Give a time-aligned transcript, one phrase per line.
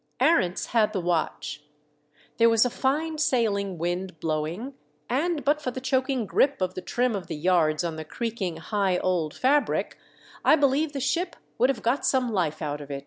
[0.19, 1.61] Arents had the watch.
[2.37, 4.73] There was a fine sailing wind blowing,
[5.07, 8.57] and but for the choking grip of the trim of the yards on the creaking,
[8.57, 9.99] high, old fabric,
[10.43, 12.99] I believe the ship would have got some life out of it.